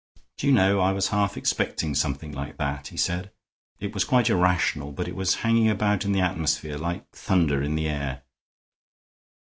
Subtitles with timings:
[0.39, 3.29] "Do you know, I was half expecting something like that," he said.
[3.79, 7.75] "It was quite irrational, but it was hanging about in the atmosphere, like thunder in
[7.75, 8.23] the air."